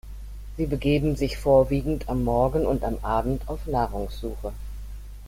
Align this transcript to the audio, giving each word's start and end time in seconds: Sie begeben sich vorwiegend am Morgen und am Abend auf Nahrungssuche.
Sie 0.57 0.65
begeben 0.65 1.15
sich 1.15 1.37
vorwiegend 1.37 2.09
am 2.09 2.23
Morgen 2.23 2.65
und 2.65 2.83
am 2.83 2.97
Abend 3.03 3.43
auf 3.47 3.67
Nahrungssuche. 3.67 4.51